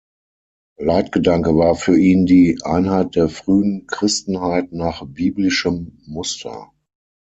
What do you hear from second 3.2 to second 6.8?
frühen Christenheit nach biblischem Muster.